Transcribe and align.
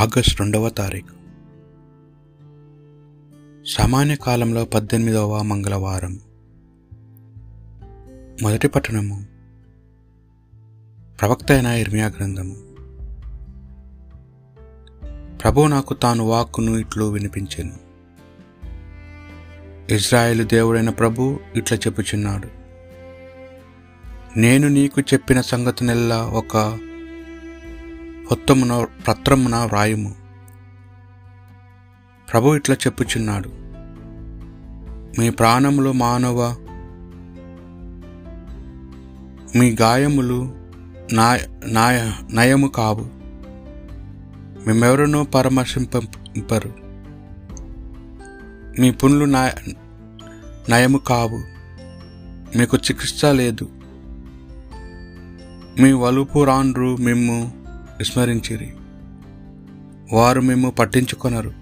August 0.00 0.40
రెండవ 0.40 0.68
తారీఖు. 0.68 1.14
సామాన్య 3.66 4.16
కాలంలో 4.16 4.64
పద్దెనిమిదవ 4.64 5.42
మంగళవారం. 5.42 6.20
మొదటి 8.42 8.68
పట్టణము. 8.68 9.26
ప్రవక్త 11.20 11.52
అయిన 11.52 11.66
ఇర్మియా 11.66 12.06
గ్రంథము. 12.06 12.56
ప్రభు 15.36 15.66
నాకు 15.66 15.94
తాను 15.94 16.24
వాక్కును 16.24 16.72
ఇట్లు 16.72 17.04
వినిపించాను. 17.04 17.74
ఇజ్రాయేలు 19.92 20.44
దేవుడైన 20.44 20.90
ప్రభు 20.90 21.40
ఇట్లా 21.56 21.78
చెప్పుచున్నాడు. 21.78 22.48
నేను 24.38 24.68
నీకు 24.68 25.00
చెప్పిన 25.00 25.40
సంగతినెల్లా 25.40 26.26
ఒక 26.26 26.78
పొత్తమున 28.30 28.86
పత్రమున 29.08 29.56
వ్రాయుము. 29.56 30.14
ప్రభు 32.32 32.56
ఇట్లా 32.56 32.76
చెప్పుచున్నాడు. 32.76 33.50
మీ 35.20 35.30
ప్రాణములు 35.30 35.92
మానవ 35.92 36.56
మీ 39.56 39.76
గాయములు 39.80 40.54
నాయ 41.12 41.38
నాయ 41.66 42.12
నయము 42.32 42.66
కావు. 42.66 43.06
మేమెవరునూ 44.66 45.24
పరామర్శింపరు 45.24 46.74
మీ 48.78 48.90
పుండ్లు 48.90 49.24
నాయ 49.24 49.50
నయము 50.68 50.98
కావు. 50.98 51.42
మీకు 52.58 52.76
చికిత్స 52.76 53.24
లేదు. 53.24 53.70
మీ 55.80 55.92
వలుపు 55.92 56.44
రాండ్రు 56.44 56.96
మిమ్ము. 56.96 57.65
విస్మరించిరి. 57.98 58.72
వారు 60.12 60.40
మేము 60.40 60.70
పట్టించుకొనరు. 60.70 61.52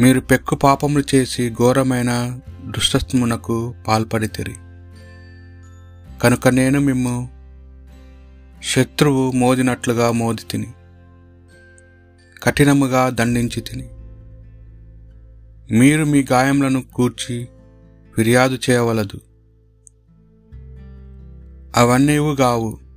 మీరు 0.00 0.20
పెక్కు 0.20 0.54
పాపములు 0.54 1.04
చేసి 1.14 1.50
ఘోరమైన 1.50 2.40
దుష్టత్మునకు 2.66 3.74
పాల్పడితిరి. 3.88 4.54
కనుక 6.22 6.48
నేను 6.48 6.80
మిమ్ము 6.80 7.28
శత్రువు 8.62 9.30
మోదినట్లుగా 9.30 10.10
మోది 10.10 10.42
తిని 10.50 10.66
కఠినముగా 12.42 13.08
దండించి 13.08 13.60
తిని 13.60 13.88
మీరు 15.78 16.04
మీ 16.04 16.26
గాయములను 16.32 16.82
కూర్చి 16.82 17.48
ఫిర్యాదు 18.16 18.58
చేయవలదు. 18.70 19.20
అవన్నీవు 21.76 22.32
గావు. 22.34 22.87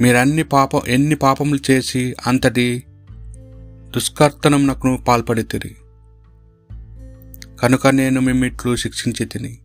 మీరన్ని 0.00 0.42
పాపం 0.42 0.80
ఎన్ని 0.88 1.14
పాపములు 1.14 1.70
చేసి 1.70 2.14
అంతటి 2.26 2.84
దుష్కర్తనమునకు 3.90 4.98
పాల్పడితిరి. 5.08 5.76
కనుక 7.60 7.86
నేను 7.86 8.20
మిమ్మిట్లు 8.20 8.76
శిక్షించి 8.76 9.26
తిని. 9.26 9.58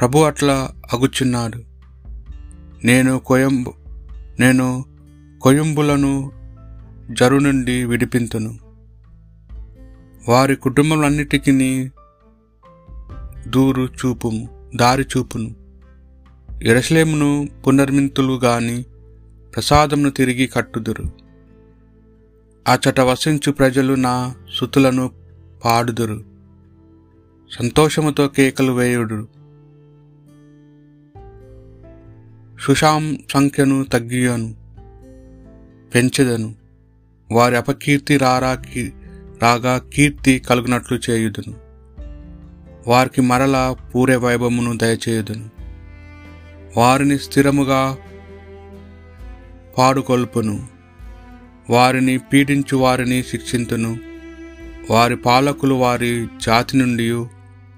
ప్రభు 0.00 0.18
అట్లా 0.18 0.72
అగుచున్నాడు. 0.92 1.62
నేను 2.84 3.18
కొయంబు 3.18 3.74
నేను 4.40 4.84
కొయంబులను 5.42 6.32
జరు 7.12 7.36
నుండి 7.36 7.84
విడిపింతును. 7.84 8.58
వారి 10.28 10.56
కుటుంబములన్నిటికీ 10.56 11.90
దూరు 13.48 13.82
చూపుము 13.82 14.70
దారి 14.76 15.02
చూపును. 15.02 15.59
ఎరస్లేమును 16.62 17.48
పునర్మింతులు 17.66 18.32
గాని 18.32 18.84
ప్రసాదమును 19.54 20.10
తిరిగి 20.10 20.46
కట్టుదురు. 20.46 21.04
అచట 22.68 23.00
వసించు 23.00 23.52
ప్రజలు 23.52 23.94
నా 23.94 24.34
సుతులను 24.54 25.10
పాడుదురు. 25.64 26.24
సంతోషముతో 27.58 28.28
కేకలు 28.28 28.72
వేయుడు 28.72 29.28
సుషాం 32.60 33.18
సంఖ్యను 33.30 33.84
తగ్గియను 33.84 34.54
పెంచెదను. 35.94 36.54
వారి 37.32 37.56
అపకీర్తి 37.56 38.16
రారా 38.16 38.62
రాగా 39.42 39.82
కీర్తి 39.94 40.38
కలుగునట్లు 40.38 41.00
చేయుదును. 41.10 41.54
వారికి 42.90 43.20
మరలా 43.20 43.76
పూరే 43.94 44.16
వైభవమును 44.16 44.76
దయచేయుదును. 44.76 45.59
వారిని 46.76 47.18
స్థిరముగా 47.18 47.96
పాడుకొల్పును. 49.78 50.68
వారిని 51.70 52.18
పీడించు 52.18 52.76
వారిని 52.76 53.22
శిక్షింతును. 53.22 53.98
వారి 54.90 55.16
పాలకులు 55.16 55.74
వారి 55.74 56.26
జాతి 56.42 56.76
నుండి 56.76 57.12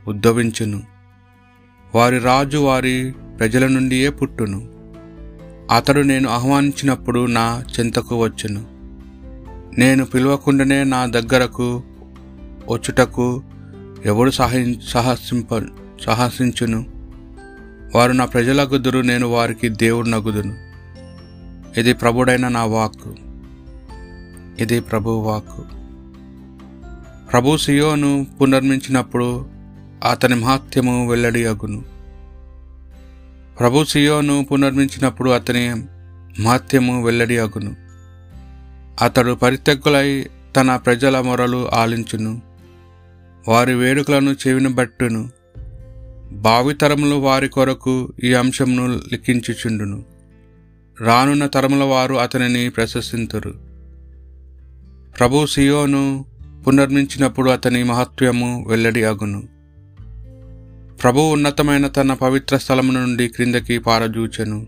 ఉద్భవించును. 0.09 0.83
వారి 1.95 2.19
రాజు 2.19 2.59
వారి 2.59 3.15
ప్రజల 3.39 3.67
నుండియే 3.67 4.11
పుట్టును. 4.11 4.73
అతడు 5.75 6.01
నేను 6.01 6.31
ఆహ్వానించినప్పుడు 6.31 7.27
నా 7.27 7.65
చింతకు 7.79 8.23
వచ్చును. 8.23 8.67
నేను 9.79 10.05
పిలవకుండానే 10.05 10.85
నా 10.85 11.07
దగ్గరకు 11.07 11.83
వచ్చుటకు 12.71 13.43
ఎవడు 14.05 14.31
సహ 14.31 14.75
సాహసింప 14.89 15.63
సాహసించును. 16.07 16.92
వారు 17.95 18.13
నా 18.13 18.25
ప్రజలగుదురు 18.25 18.99
నేను 18.99 19.27
వారికి 19.29 19.69
దేవుడు 19.69 20.09
నగుదును 20.09 20.57
ఇది 21.81 21.93
ప్రభుడైన 21.93 22.49
నా 22.49 22.65
వాక్కు. 22.65 23.17
ఇది 24.63 24.81
ప్రభు 24.81 25.11
వాక్కు. 25.11 25.65
ప్రభు 27.31 27.57
సియోను 27.57 28.27
పునర్మించినప్పుడు 28.41 29.47
అతని 30.11 30.35
మహాత్యము 30.35 31.09
వెల్లడి 31.09 31.47
అగును 31.47 31.85
ప్రభు 33.61 33.85
సియోను 33.85 34.47
పునర్మించినప్పుడు 34.53 35.31
అతని 35.31 35.75
మహాత్యము 36.43 37.05
వెల్లడి 37.05 37.39
అగును 37.39 37.77
అతడు 39.03 39.33
పరిత్యక్కులై 39.33 40.27
తన 40.57 40.77
ప్రజల 40.77 41.21
మొరలు 41.21 41.71
ఆలించును. 41.75 42.43
వారి 43.49 43.75
వేడుకలను 43.75 44.37
చెవిని 44.49 44.69
బట్టును 44.69 45.42
భావితరములు 46.33 47.15
వారి 47.15 47.49
కొరకు 47.49 48.13
ఈ 48.25 48.35
అంశమును 48.35 49.01
లిఖించుచుండును. 49.13 50.05
రానున్న 51.01 51.47
తరముల 51.47 51.85
వారు 51.85 52.15
అతనిని 52.15 52.71
ప్రశంసింతురు. 52.71 53.55
ప్రభు 55.19 55.47
సియోను 55.47 56.25
పునర్మించినప్పుడు 56.67 57.51
అతని 57.51 57.85
మహత్వము 57.85 58.65
వెల్లడి 58.69 59.05
అగును. 59.05 59.49
ప్రభు 61.03 61.21
ఉన్నతమైన 61.21 61.87
తన 61.87 62.15
పవిత్ర 62.15 62.57
స్థలము 62.57 62.93
నుండి 62.93 63.29
క్రిందకి 63.29 63.79
పారజూచెను. 63.79 64.67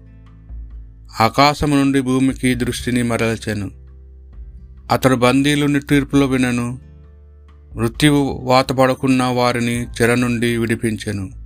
ఆకాశము 1.20 1.76
నుండి 1.76 2.00
భూమికి 2.00 2.54
దృష్టిని 2.54 3.02
మరల్చెను. 3.02 3.70
అతడు 4.90 5.16
బందీలు 5.16 5.66
నిట్టూర్పులో 5.66 6.26
వినను. 6.26 6.78
మృత్యువు 7.74 8.40
వాతపడకున్న 8.42 9.22
వారిని 9.22 9.82
చెర 9.82 10.14
నుండి 10.14 10.56
విడిపించెను. 10.56 11.43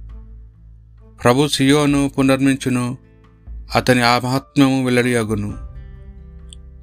ప్రభు 1.25 1.49
సియోను 1.49 2.11
పునర్మించును 2.19 2.99
అతని 3.75 4.03
ఆ 4.03 4.19
వెల్లడియగును. 4.19 4.85
వెల్లడి 4.85 5.17
అగును 5.17 5.55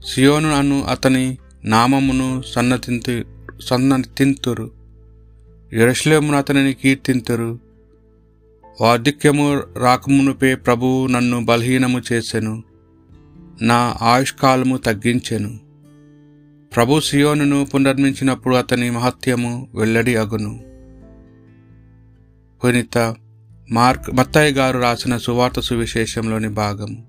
సియోను 0.07 0.55
అను 0.55 0.83
అతని 0.83 1.37
నామమును 1.63 2.43
సన్నతింతు 2.45 3.23
సన్నతింతురు. 3.61 4.71
ఎరశ్లేమును 5.73 6.37
అతనిని 6.37 6.73
కీర్తింతురు. 6.73 7.59
వార్ధిక్యము 8.81 9.63
రాకమునుపే 9.77 10.55
ప్రభువు 10.55 11.07
నన్ను 11.07 11.45
బలహీనము 11.45 12.01
చేసెను. 12.13 12.63
నా 13.61 13.95
ఆయుష్కాలము 14.01 14.77
తగ్గించెను. 14.77 15.59
ప్రభు 16.75 16.99
సియోనును 16.99 17.65
పునర్మించినప్పుడు 17.65 18.55
అతని 18.55 18.89
మహత్యము 18.89 19.67
వెల్లడి 19.75 20.15
అగును 20.15 20.63
పునీత 22.63 23.15
మార్క్ 23.71 24.11
మత్తయ్య 24.11 24.51
గారు 24.51 24.79
రాసిన 24.79 25.17
సువార్త 25.17 25.59
సువిశేషంలోని 25.59 26.47
భాగం. 26.47 27.05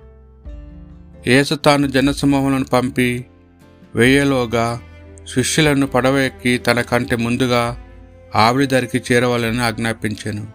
యేసు 1.27 1.55
తాను 1.55 1.87
జనసమూహములను 1.87 2.65
పంపి 2.65 3.25
వేయలోగా 3.95 4.81
శిష్యులను 5.35 5.87
పడవ 5.87 6.19
ఎక్కి 6.19 6.59
తన 6.59 6.81
కంటే 6.81 7.17
ముందుగా 7.17 7.85
ఆవిడి 8.35 8.67
ధరికి 8.67 9.03
చేరవాలని 9.13 9.63
ఆజ్ఞాపించాను. 9.63 10.47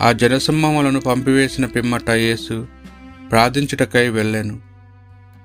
ఆ 0.00 0.12
జనసమూహములను 0.12 1.00
పంపివేసిన 1.00 1.66
పిమ్మట 1.66 2.10
యేసు 2.10 2.66
ప్రార్థించుటకై 3.30 4.08
వెళ్ళాను. 4.08 4.58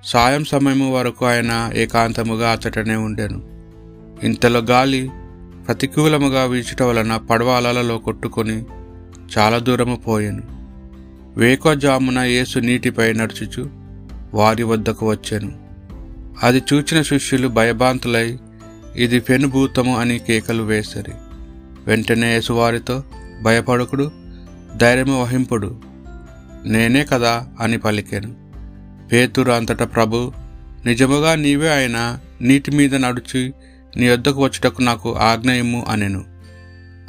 సాయం 0.04 0.46
సమయము 0.46 0.96
వరకు 0.96 1.26
ఆయన 1.26 1.72
ఏకాంతముగా 1.74 2.52
అతటనే 2.52 2.96
ఉండెను. 2.96 3.42
ఇంతలో 4.24 4.60
గాలి 4.60 5.12
ప్రతికూలముగా 5.68 6.46
వీచుట 6.46 6.82
వలన 6.82 7.18
పడవ 7.18 7.50
అలలలో 7.50 7.98
కొట్టుకొని 7.98 8.66
చాలా 9.38 9.58
దూరము 9.58 9.96
పోయాను. 9.96 10.44
వేకోజామున 11.40 12.20
యేసు 12.20 12.60
నీటిపై 12.60 13.14
నడుచుచు 13.14 13.70
వారి 14.34 14.64
వద్దకు 14.64 15.10
వచ్చాను. 15.10 15.64
అది 16.44 16.64
చూచిన 16.74 17.02
శిష్యులు 17.02 17.48
భయభాంతులై 17.48 18.38
ఇది 18.96 19.20
పెనుభూతము 19.20 20.00
అని 20.00 20.20
కేకలు 20.20 20.64
వేసరి. 20.64 21.12
వెంటనే 21.88 22.34
యేసువారితో 22.34 23.04
భయపడకుడు 23.42 24.12
ధైర్యము 24.78 25.22
వహింపుడు 25.22 25.82
నేనే 26.66 27.06
కదా 27.06 27.48
అని 27.60 27.78
పలికాను. 27.78 28.36
పేతురు 29.08 29.52
అంతటా 29.52 29.86
ప్రభు 29.86 30.32
నిజముగా 30.86 31.36
నీవే 31.36 31.70
ఆయన 31.70 32.20
నీటి 32.42 32.72
మీద 32.72 32.96
నడుచి 32.96 33.54
నీ 33.98 34.10
వద్దకు 34.10 34.44
వచ్చుటకు 34.44 34.82
నాకు 34.82 35.16
ఆజ్ఞయము 35.16 35.86
అనెను. 35.90 36.26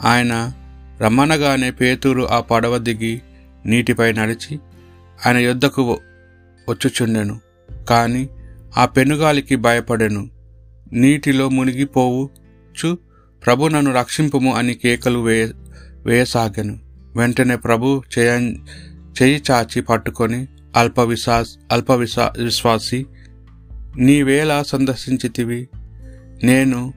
ఆయన 0.05 0.52
రమ్మనగానే 1.00 1.70
పేతూరు 1.70 2.23
ఆ 2.23 2.41
పడవ 2.41 2.79
దిగి 2.79 3.23
నీటిపై 3.67 4.12
నడిచి 4.12 4.58
ఆయన 5.26 5.37
యొద్దకు 5.37 5.99
వచ్చుచుండెను. 6.69 7.41
కాని 7.88 8.29
ఆ 8.76 8.85
పెనుగాలికి 8.85 9.56
భయపడెను. 9.56 10.31
నీటిలో 10.93 11.49
మునిగిపోవచ్చు 11.49 12.99
ప్రభు 13.46 13.69
నన్ను 13.69 13.94
రక్షింపము 13.94 14.55
అని 14.55 14.75
కేకలు 14.75 15.19
వేయ 15.19 15.49
వేయసాగాను. 16.06 16.79
వెంటనే 17.17 17.56
ప్రభు 17.56 18.02
చేయ 18.19 18.55
చేయి 19.23 19.43
చాచి 19.50 19.82
పట్టుకొని 19.82 20.49
అల్ప 20.76 21.00
విశ్వాస్ 21.00 21.58
అల్ప 21.73 21.91
విశ్వా 21.91 22.32
విశ్వాసి 22.38 23.06
నీవేలా 23.96 24.62
సందర్శించితివి. 24.62 25.69
నేను 26.44 26.93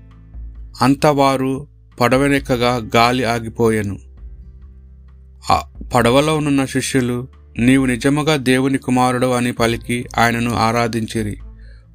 అంతవారు 0.81 1.67
పడవనెక్కగా 1.99 2.89
గాలి 2.95 3.23
ఆగిపోయాను. 3.23 3.99
ఆ 5.49 5.69
పడవలో 5.95 6.37
ఉన్న 6.37 6.65
శిష్యులు 6.65 7.27
నీవు 7.59 7.85
నిజముగా 7.85 8.35
దేవుని 8.35 8.77
కుమారుడు 8.77 9.27
అని 9.27 9.51
పలికి 9.51 10.05
ఆయనను 10.17 10.53
ఆరాధించిరి. 10.55 11.37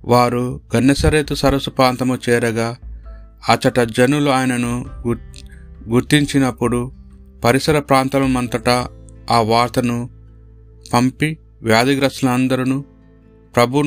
వారు 0.05 0.61
గన్నసరేతు 0.77 1.35
సరస్సు 1.35 1.71
ప్రాంతము 1.71 2.19
చేరగా 2.29 2.77
అచట 3.49 3.81
జనులు 3.81 4.31
ఆయనను 4.31 4.87
గుర్తించినప్పుడు 5.89 6.93
పరిసర 7.45 7.79
ప్రాంతమంతటా 7.79 8.89
ఆ 9.31 9.41
వార్తను 9.41 10.11
పంపి 10.93 11.39
వ్యాధిగ్రస్తులందరూ 11.63 12.85
ప్రభు 13.57 13.83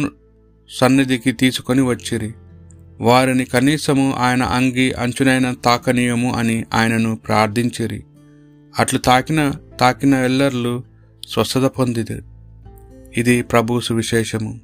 సన్నిధికి 0.69 1.31
తీసుకొని 1.31 1.81
వచ్చిరి. 1.81 2.33
వారిని 3.01 3.45
కనీసము 3.45 4.13
ఆయన 4.17 4.43
అంగి 4.43 4.93
అంచునైన 4.93 5.53
తాకనీయము 5.53 6.33
అని 6.33 6.65
ఆయనను 6.73 7.15
ప్రార్థించిరి. 7.15 8.03
అట్లు 8.79 8.99
తాకిన 8.99 9.51
తాకిన 9.79 10.13
ఎల్లర్లు 10.13 10.83
స్వస్థత 11.27 11.65
పొందిది 11.65 12.21
ఇది 13.17 13.41
ప్రభు 13.41 13.79
సువిశేషము. 13.79 14.59